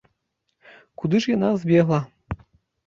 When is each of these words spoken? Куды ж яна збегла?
Куды 1.03 1.15
ж 1.27 1.31
яна 1.37 1.53
збегла? 1.63 1.99